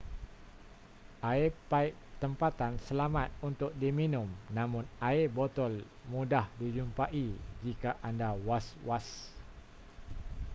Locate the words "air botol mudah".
5.09-6.45